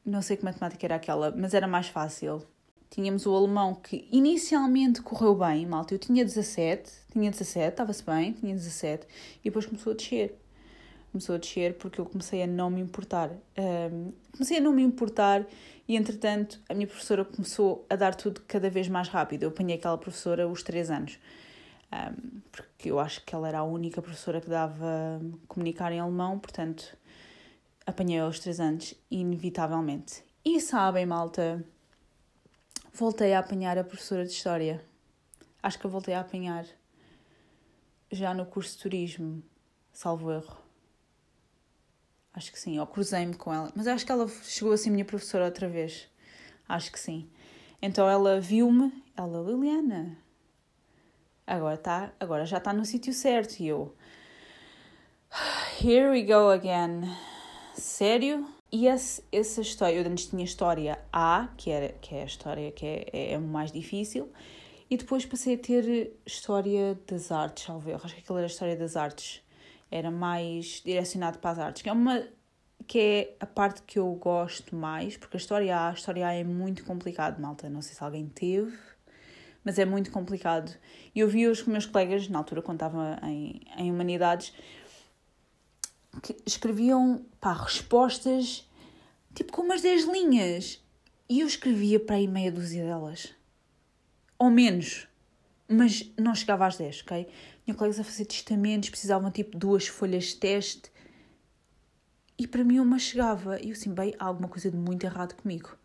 [0.07, 2.42] não sei que matemática era aquela, mas era mais fácil.
[2.88, 5.92] Tínhamos o alemão que inicialmente correu bem, malta.
[5.92, 9.07] Eu tinha 17, tinha 17, estava-se bem, tinha 17,
[9.40, 10.38] e depois começou a descer.
[11.11, 13.31] Começou a descer porque eu comecei a não me importar.
[13.59, 15.45] Um, comecei a não me importar
[15.88, 19.42] e, entretanto, a minha professora começou a dar tudo cada vez mais rápido.
[19.42, 21.19] Eu apanhei aquela professora os 3 anos.
[21.92, 26.38] Um, porque eu acho que ela era a única professora que dava comunicar em alemão,
[26.38, 26.97] portanto,
[27.87, 30.25] apanhei aos 3 anos, inevitavelmente.
[30.44, 31.64] E sabem, malta,
[32.92, 34.85] voltei a apanhar a professora de História.
[35.62, 36.66] Acho que eu voltei a apanhar
[38.11, 39.42] já no curso de turismo,
[39.92, 40.57] salvo erro.
[42.33, 43.72] Acho que sim, ou cruzei-me com ela.
[43.75, 46.09] Mas acho que ela chegou a ser minha professora outra vez.
[46.68, 47.31] Acho que sim.
[47.81, 50.18] Então ela viu-me, ela, Liliana,
[51.46, 53.61] agora, tá, agora já está no sítio certo.
[53.61, 53.94] E eu,
[55.83, 57.03] here we go again.
[57.77, 58.49] Sério?
[58.73, 62.73] E esse, essa história, eu antes tinha história A, que, era, que é a história
[62.73, 64.33] que é, é, é mais difícil,
[64.91, 68.77] e depois passei a ter história das artes, salve Acho que aquilo era a história
[68.77, 69.43] das artes.
[69.91, 72.27] Era mais direcionado para as artes, que é uma
[72.87, 76.33] que é a parte que eu gosto mais, porque a história A, a história A
[76.35, 77.69] é muito complicado, malta.
[77.69, 78.77] Não sei se alguém teve,
[79.65, 80.73] mas é muito complicado.
[81.15, 84.53] E eu vi os meus colegas, na altura, quando estava em, em Humanidades,
[86.21, 88.67] que escreviam pá, respostas
[89.37, 90.83] tipo com umas 10 linhas.
[91.29, 93.35] E eu escrevia para aí meia dúzia delas.
[94.39, 95.07] Ou menos.
[95.69, 97.29] Mas não chegava às 10, ok?
[97.65, 100.91] Tinha colegas a fazer testamentos, precisavam tipo duas folhas de teste.
[102.39, 103.61] E para mim uma chegava.
[103.61, 105.77] E eu assim, bem, há alguma coisa de muito errado comigo.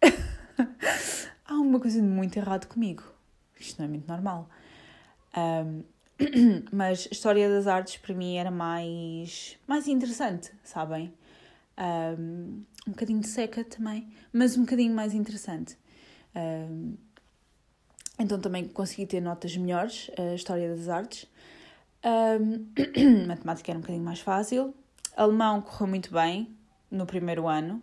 [1.44, 3.02] há alguma coisa de muito errado comigo.
[3.58, 4.48] Isto não é muito normal.
[5.36, 5.82] Um,
[6.72, 11.12] mas história das artes para mim era mais, mais interessante, sabem?
[11.76, 15.76] Um, um bocadinho seca também, mas um bocadinho mais interessante.
[16.34, 16.94] Um,
[18.18, 21.26] então também consegui ter notas melhores, a história das artes.
[22.04, 22.66] Um,
[23.26, 24.74] matemática era um bocadinho mais fácil.
[25.16, 26.54] Alemão correu muito bem
[26.90, 27.82] no primeiro ano,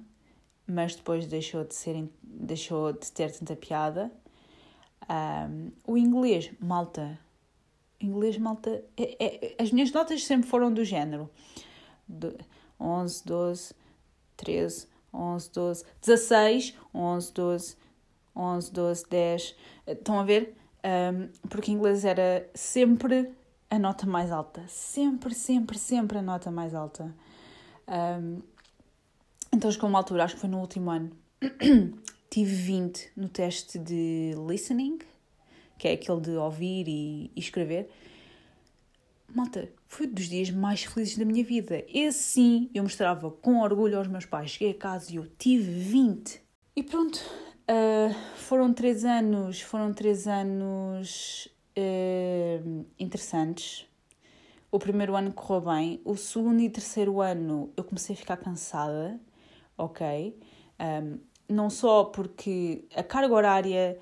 [0.66, 4.12] mas depois deixou de, ser, deixou de ter tanta piada.
[5.10, 7.20] Um, o inglês, malta,
[8.06, 8.84] inglês, malta.
[8.98, 11.30] É, é, as minhas notas sempre foram do género:
[12.08, 12.34] de
[12.80, 13.74] 11, 12,
[14.38, 17.78] 13, 11, 12, 16, 11, 12,
[18.36, 19.56] 11, 12, 10.
[19.88, 20.56] Estão a ver?
[20.84, 23.32] Um, porque inglês era sempre
[23.70, 24.64] a nota mais alta.
[24.68, 27.14] Sempre, sempre, sempre a nota mais alta.
[27.88, 28.42] Um,
[29.54, 31.12] então chegou uma altura, acho que foi no último ano,
[32.30, 35.00] tive 20 no teste de listening
[35.82, 37.90] que é aquele de ouvir e, e escrever.
[39.28, 41.84] Malta, foi dos dias mais felizes da minha vida.
[41.92, 44.52] Esse sim, eu mostrava com orgulho aos meus pais.
[44.52, 46.40] Cheguei a casa e eu tive 20.
[46.76, 53.88] E pronto, uh, foram três anos, foram três anos uh, interessantes.
[54.70, 56.00] O primeiro ano correu bem.
[56.06, 59.20] O segundo e terceiro ano eu comecei a ficar cansada,
[59.76, 60.38] ok?
[60.80, 61.18] Um,
[61.50, 63.98] não só porque a carga horária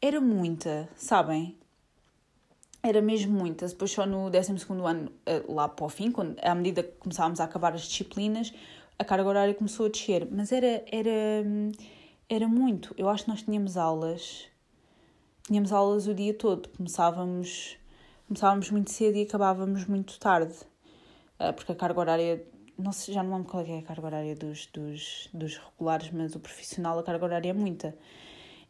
[0.00, 1.56] era muita, sabem?
[2.82, 3.66] Era mesmo muita.
[3.66, 4.52] Depois, só no 12
[4.84, 8.52] ano, eh, lá para o fim, quando, à medida que começávamos a acabar as disciplinas,
[8.98, 10.28] a carga horária começou a descer.
[10.30, 11.44] Mas era, era,
[12.28, 12.94] era muito.
[12.96, 14.46] Eu acho que nós tínhamos aulas,
[15.44, 16.68] tínhamos aulas o dia todo.
[16.76, 17.76] Começávamos,
[18.28, 20.54] começávamos muito cedo e acabávamos muito tarde.
[21.38, 22.46] Eh, porque a carga horária
[22.78, 26.10] não sei, já não lembro qual é, é a carga horária dos, dos, dos regulares,
[26.12, 27.96] mas o profissional, a carga horária é muita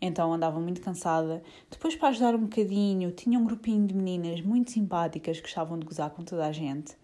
[0.01, 1.43] então andava muito cansada.
[1.71, 5.87] Depois, para ajudar um bocadinho, tinha um grupinho de meninas muito simpáticas que gostavam de
[5.87, 6.97] gozar com toda a gente.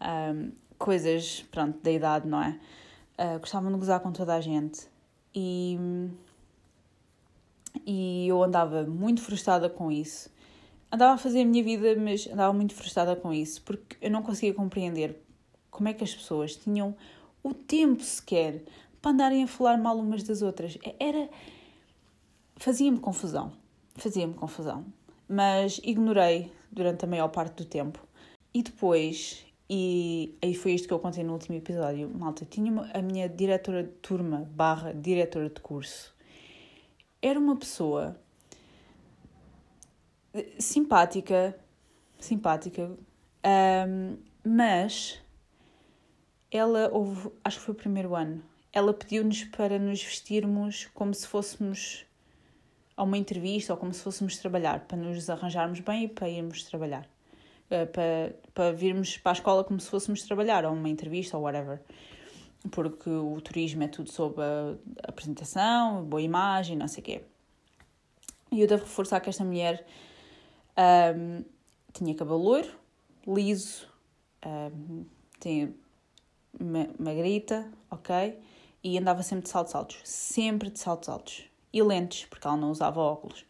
[0.00, 2.58] Um, coisas, pronto, da idade, não é?
[3.18, 4.86] Uh, gostavam de gozar com toda a gente.
[5.34, 5.76] E,
[7.84, 10.30] e eu andava muito frustrada com isso.
[10.90, 14.22] andava a fazer a minha vida, mas andava muito frustrada com isso, porque eu não
[14.22, 15.20] conseguia compreender
[15.70, 16.94] como é que as pessoas tinham
[17.42, 18.62] o tempo sequer
[19.02, 20.78] para andarem a falar mal umas das outras.
[20.98, 21.28] Era.
[22.58, 23.52] Fazia-me confusão.
[23.96, 24.84] Fazia-me confusão.
[25.28, 28.06] Mas ignorei durante a maior parte do tempo.
[28.52, 33.02] E depois, e aí foi isto que eu contei no último episódio, malta, tinha a
[33.02, 36.14] minha diretora de turma barra diretora de curso.
[37.20, 38.16] Era uma pessoa
[40.58, 41.58] simpática,
[42.18, 42.90] simpática,
[43.44, 45.20] um, mas
[46.50, 48.42] ela houve, acho que foi o primeiro ano,
[48.72, 52.06] ela pediu-nos para nos vestirmos como se fôssemos
[52.98, 56.64] a uma entrevista ou como se fôssemos trabalhar, para nos arranjarmos bem e para irmos
[56.64, 57.08] trabalhar.
[57.70, 61.44] Uh, para, para virmos para a escola como se fôssemos trabalhar, ou uma entrevista ou
[61.44, 61.80] whatever.
[62.72, 67.22] Porque o turismo é tudo sobre a apresentação, boa imagem, não sei o quê.
[68.50, 69.86] E eu devo reforçar que esta mulher
[71.16, 71.44] um,
[71.92, 72.72] tinha cabelo loiro,
[73.28, 73.86] liso,
[74.44, 75.04] um,
[75.38, 75.72] tinha
[76.98, 78.36] magrita, ok?
[78.82, 81.47] E andava sempre de saltos altos, sempre de saltos altos.
[81.72, 83.44] E lentes, porque ela não usava óculos.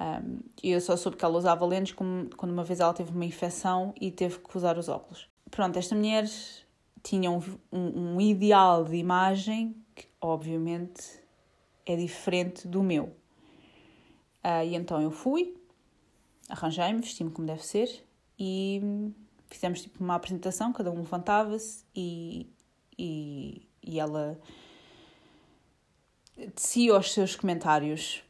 [0.00, 3.92] Um, eu só soube que ela usava lentes quando uma vez ela teve uma infecção
[4.00, 5.28] e teve que usar os óculos.
[5.50, 6.24] Pronto, esta mulher
[7.02, 11.20] tinha um, um, um ideal de imagem que, obviamente,
[11.84, 13.14] é diferente do meu.
[14.42, 15.54] Uh, e então eu fui,
[16.48, 18.06] arranjei-me, vesti-me como deve ser
[18.38, 19.12] e
[19.48, 22.48] fizemos tipo uma apresentação, cada um levantava-se e,
[22.98, 24.40] e, e ela
[26.54, 28.22] tecia os seus comentários.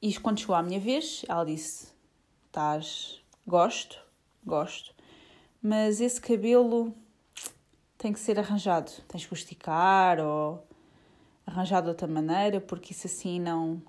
[0.00, 1.88] E quando chegou à minha vez, ela disse:
[2.46, 3.20] Estás.
[3.46, 3.96] Gosto,
[4.44, 4.92] gosto,
[5.62, 6.92] mas esse cabelo
[7.96, 8.90] tem que ser arranjado.
[9.06, 10.66] Tens que esticar ou
[11.46, 13.80] arranjar de outra maneira, porque isso assim não,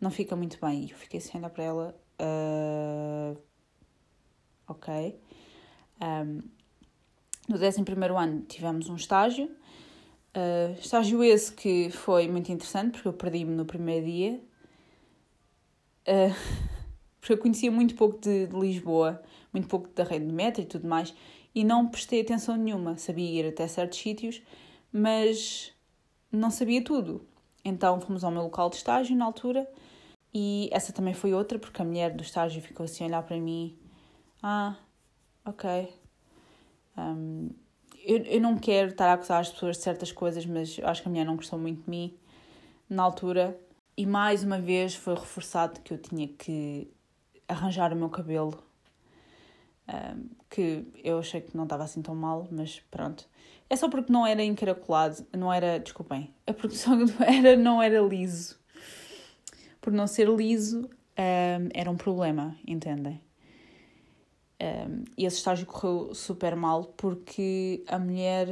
[0.00, 0.84] não fica muito bem.
[0.84, 3.40] E eu fiquei assim a olhar para ela Uh,
[4.66, 5.20] ok.
[6.00, 6.42] Um,
[7.48, 7.84] no 11
[8.16, 9.50] ano tivemos um estágio.
[10.38, 14.40] Uh, estágio esse que foi muito interessante porque eu perdi-me no primeiro dia.
[16.06, 16.32] Uh,
[17.18, 19.20] porque eu conhecia muito pouco de, de, Lisboa,
[19.52, 21.12] muito pouco da rede de metro e tudo mais,
[21.52, 22.96] e não prestei atenção nenhuma.
[22.96, 24.40] Sabia ir até certos sítios,
[24.92, 25.72] mas
[26.30, 27.26] não sabia tudo.
[27.64, 29.68] Então fomos ao meu local de estágio na altura
[30.32, 33.40] e essa também foi outra, porque a mulher do estágio ficou assim a olhar para
[33.40, 33.76] mim.
[34.40, 34.76] Ah,
[35.44, 35.92] ok.
[36.96, 37.50] Um,
[38.08, 41.08] eu, eu não quero estar a acusar as pessoas de certas coisas, mas acho que
[41.08, 42.14] a mulher não gostou muito de mim
[42.88, 43.58] na altura.
[43.96, 46.90] E mais uma vez foi reforçado que eu tinha que
[47.46, 48.62] arranjar o meu cabelo.
[49.88, 53.28] Um, que eu achei que não estava assim tão mal, mas pronto.
[53.70, 58.58] É só porque não era encaracolado, não era, desculpem, a produção era, não era liso
[59.80, 63.20] por não ser liso, um, era um problema, entendem?
[65.16, 68.48] E esse estágio correu super mal porque a mulher.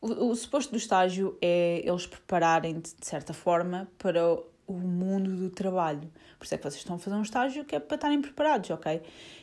[0.00, 5.50] O, o suposto do estágio é eles prepararem-te de certa forma para o mundo do
[5.50, 6.10] trabalho.
[6.38, 8.70] Por isso é que vocês estão a fazer um estágio que é para estarem preparados,
[8.70, 9.02] ok?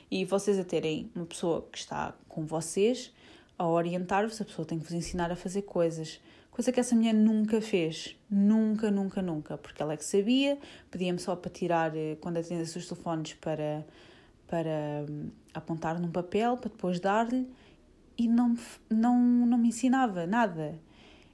[0.09, 3.13] E vocês a terem uma pessoa que está com vocês
[3.57, 6.21] a orientar-vos, a pessoa tem que vos ensinar a fazer coisas.
[6.51, 8.15] Coisa que essa mulher nunca fez.
[8.29, 9.57] Nunca, nunca, nunca.
[9.57, 10.57] Porque ela é que sabia,
[10.89, 13.85] pedia-me só para tirar, eh, quando atendesse os telefones, para,
[14.47, 17.49] para hum, apontar num papel, para depois dar-lhe,
[18.17, 18.55] e não,
[18.89, 20.79] não, não me ensinava nada.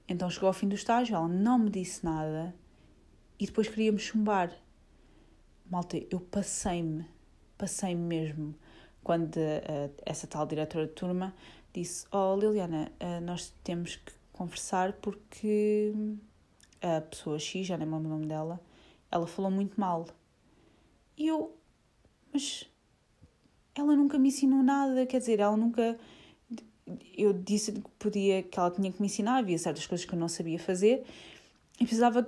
[0.08, 2.54] Então chegou ao fim do estágio, ela não me disse nada,
[3.40, 4.52] e depois queria-me chumbar.
[5.70, 7.06] Malta, eu passei-me,
[7.58, 8.56] passei-me mesmo,
[9.04, 11.34] quando uh, essa tal diretora de turma
[11.74, 15.94] disse: Oh, Liliana, uh, nós temos que conversar porque
[16.82, 18.60] a pessoa X, já nem lembro o nome dela,
[19.10, 20.06] ela falou muito mal.
[21.18, 21.56] E eu,
[22.34, 22.70] mas
[23.76, 25.98] ela nunca me ensinou nada, quer dizer, ela nunca.
[27.18, 30.20] Eu disse que podia, que ela tinha que me ensinar, havia certas coisas que eu
[30.20, 31.04] não sabia fazer
[31.80, 32.28] e precisava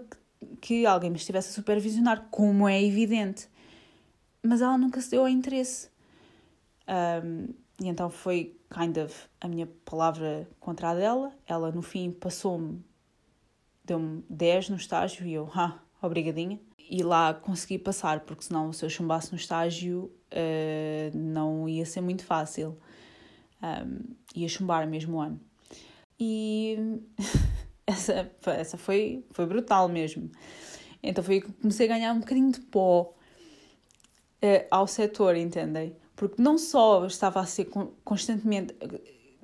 [0.61, 3.49] que alguém me estivesse a supervisionar, como é evidente.
[4.41, 5.89] Mas ela nunca se deu ao interesse.
[6.87, 11.33] Um, e então foi kind of a minha palavra contra a dela.
[11.45, 12.83] Ela no fim passou-me,
[13.83, 16.59] deu-me 10 no estágio e eu, ah, obrigadinha.
[16.89, 22.01] E lá consegui passar, porque senão se eu chumbasse no estágio uh, não ia ser
[22.01, 22.77] muito fácil.
[23.61, 25.39] Um, ia chumbar mesmo ano.
[26.19, 26.77] E
[27.87, 30.29] essa, essa foi, foi brutal mesmo.
[31.01, 33.13] Então foi que comecei a ganhar um bocadinho de pó
[34.43, 35.95] uh, ao setor, entendem?
[36.15, 37.69] Porque não só estava a ser
[38.03, 38.75] constantemente.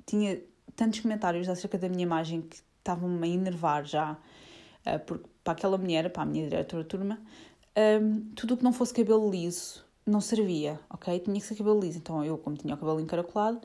[0.06, 0.40] tinha
[0.74, 4.16] tantos comentários acerca da minha imagem que estavam-me a enervar já.
[4.86, 7.18] Uh, porque para aquela mulher, para a minha diretora de turma,
[8.02, 11.18] um, tudo o que não fosse cabelo liso não servia, ok?
[11.20, 11.98] Tinha que ser cabelo liso.
[11.98, 13.60] Então eu, como tinha o cabelo encaracolado,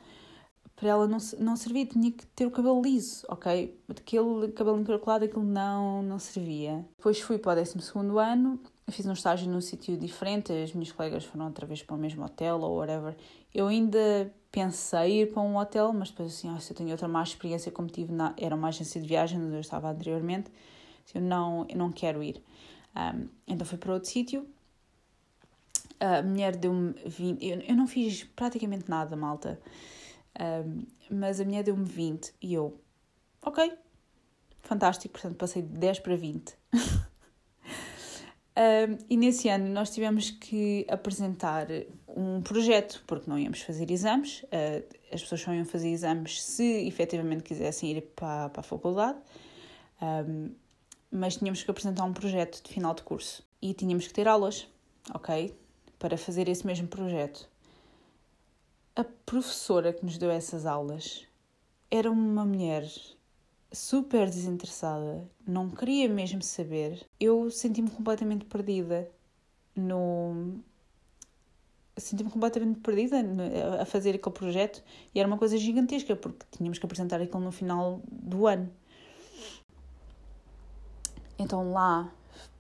[0.76, 3.76] para ela não, não servia, tinha que ter o cabelo liso, ok?
[3.90, 6.86] Aquele cabelo encaracolado, aquilo não, não servia.
[6.98, 7.74] Depois fui para o 12
[8.20, 8.60] ano,
[8.92, 12.24] fiz um estágio num sítio diferente, as minhas colegas foram outra vez para o mesmo
[12.24, 13.16] hotel ou whatever.
[13.54, 17.08] Eu ainda pensei ir para um hotel, mas depois assim, ah, se eu tenho outra
[17.08, 20.52] má experiência como tive na, era uma agência de viagem onde eu estava anteriormente,
[21.16, 22.42] eu não, eu não quero ir.
[22.96, 24.48] Um, então fui para outro sítio.
[26.00, 27.46] A mulher deu-me 20.
[27.46, 29.60] Eu, eu não fiz praticamente nada, malta.
[30.40, 32.80] Um, mas a mulher deu-me 20 e eu,
[33.42, 33.74] ok,
[34.62, 36.56] fantástico, portanto passei de 10 para 20.
[36.76, 36.80] Um,
[39.10, 41.68] e nesse ano nós tivemos que apresentar
[42.08, 46.88] um projeto, porque não íamos fazer exames, uh, as pessoas só iam fazer exames se
[46.88, 49.18] efetivamente quisessem ir para, para a faculdade,
[50.02, 50.52] um,
[51.12, 54.68] mas tínhamos que apresentar um projeto de final de curso e tínhamos que ter aulas,
[55.14, 55.56] ok?
[55.98, 57.50] Para fazer esse mesmo projeto.
[58.96, 61.26] A professora que nos deu essas aulas
[61.90, 62.86] era uma mulher
[63.72, 69.10] super desinteressada, não queria mesmo saber, eu senti-me completamente perdida
[69.76, 70.60] no.
[71.96, 73.18] Senti-me completamente perdida
[73.82, 74.84] a fazer aquele projeto
[75.16, 78.72] e era uma coisa gigantesca porque tínhamos que apresentar aquilo no final do ano.
[81.40, 82.12] Então lá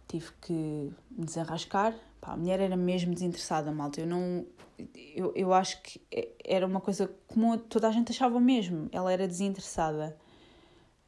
[0.08, 1.96] tive que me desenrascar.
[2.22, 4.02] Pá, a mulher era mesmo desinteressada, malta.
[4.02, 4.46] Eu não.
[4.94, 6.00] Eu, eu acho que
[6.46, 8.88] era uma coisa como toda a gente achava mesmo.
[8.92, 10.18] Ela era desinteressada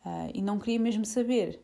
[0.05, 1.61] uh, e não queria mesmo saber.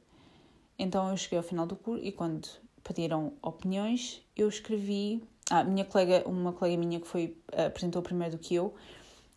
[0.78, 2.47] Então eu cheguei ao final do curso e quando
[2.84, 5.24] pediram opiniões, eu escrevi.
[5.49, 8.74] Ah, minha colega, uma colega minha que foi apresentou primeiro do que eu,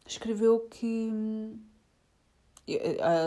[0.06, 1.10] escreveu que.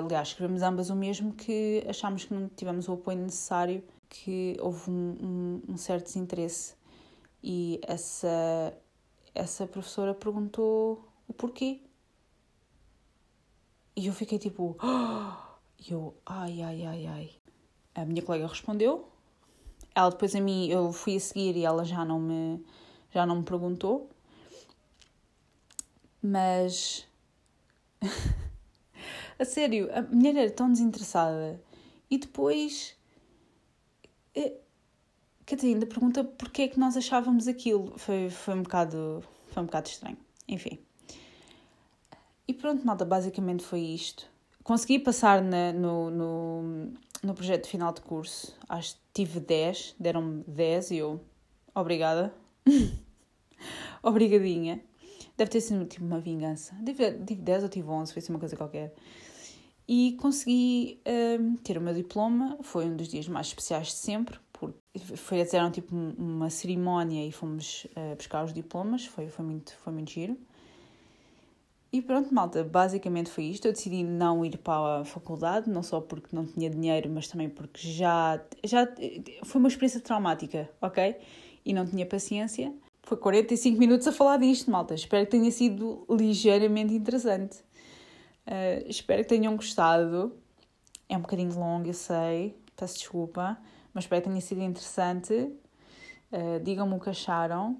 [0.04, 4.92] Aliás, escrevemos ambas o mesmo, que achámos que não tivemos o apoio necessário, que houve
[4.92, 6.76] um, um, um certo desinteresse.
[7.44, 8.78] E essa,
[9.34, 11.82] essa professora perguntou o porquê.
[13.96, 14.78] E eu fiquei tipo.
[14.82, 15.52] Oh!
[15.84, 17.32] E eu, ai, ai, ai, ai.
[17.96, 19.10] A minha colega respondeu.
[19.96, 22.64] Ela depois a mim, eu fui a seguir e ela já não me,
[23.12, 24.08] já não me perguntou.
[26.22, 27.08] Mas.
[29.42, 31.62] a sério, a mulher era tão desinteressada.
[32.10, 32.96] E depois.
[34.36, 34.54] Eh,
[35.46, 37.98] Catarina pergunta porque é que nós achávamos aquilo.
[37.98, 40.18] Foi, foi, um bocado, foi um bocado estranho.
[40.48, 40.80] Enfim.
[42.48, 44.32] E pronto, malta, basicamente foi isto
[44.64, 48.56] consegui passar na, no, no, no projeto final de curso.
[48.68, 51.20] Acho que tive 10, deram-me 10 e eu,
[51.74, 52.34] obrigada.
[54.04, 54.82] Obrigadinha.
[55.38, 56.76] Deve ter sido tipo uma vingança.
[56.86, 58.94] Tive, tive 10 ou tive 11, foi assim uma coisa qualquer.
[59.88, 61.02] E consegui
[61.40, 62.58] um, ter o meu diploma.
[62.62, 64.78] Foi um dos dias mais especiais de sempre, porque
[65.16, 69.06] foi, fizeram tipo uma cerimónia e fomos uh, buscar os diplomas.
[69.06, 70.38] Foi, foi, muito, foi muito giro.
[71.94, 73.68] E pronto, malta, basicamente foi isto.
[73.68, 77.50] Eu decidi não ir para a faculdade, não só porque não tinha dinheiro, mas também
[77.50, 78.88] porque já, já
[79.44, 81.18] foi uma experiência traumática, ok?
[81.66, 82.74] E não tinha paciência.
[83.04, 84.94] Foi 45 minutos a falar disto, malta.
[84.94, 87.58] Espero que tenha sido ligeiramente interessante.
[88.52, 90.36] Uh, espero que tenham gostado.
[91.08, 93.58] É um bocadinho longo, eu sei, peço desculpa,
[93.94, 95.34] mas espero que tenha sido interessante.
[96.32, 97.78] Uh, Digam-me o que acharam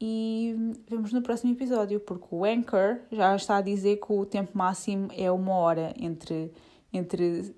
[0.00, 0.54] e
[0.88, 5.08] vemos no próximo episódio, porque o Anchor já está a dizer que o tempo máximo
[5.16, 6.52] é uma hora entre,
[6.92, 7.54] entre,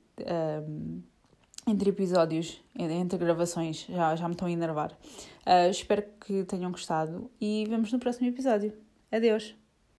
[0.69, 1.03] um,
[1.66, 3.87] entre episódios, entre gravações.
[3.89, 4.93] Já, já me estão a enervar.
[5.45, 8.73] Uh, espero que tenham gostado e vemos no próximo episódio.
[9.11, 9.58] Adeus!